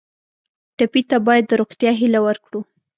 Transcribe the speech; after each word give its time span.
ټپي 0.77 1.01
ته 1.09 1.17
باید 1.27 1.43
د 1.47 1.51
روغتیا 1.61 1.91
هیله 1.99 2.19
ورکړو. 2.27 2.59